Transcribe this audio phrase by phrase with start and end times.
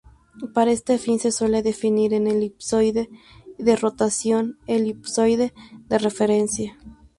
[0.55, 3.07] Para este fin se suele definir un Elipsoide
[3.59, 5.53] de rotación o Elipsoide
[5.89, 6.75] de referencia.